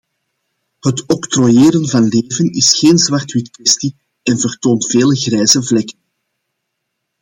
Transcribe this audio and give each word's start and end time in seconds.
Het 0.79 1.05
octrooieren 1.07 1.89
van 1.89 2.07
leven 2.07 2.51
is 2.51 2.73
geen 2.79 2.97
zwart-witkwestie 2.97 3.95
en 4.23 4.37
vertoont 4.39 4.85
vele 4.87 5.15
grijze 5.15 5.63
vlekken. 5.63 5.97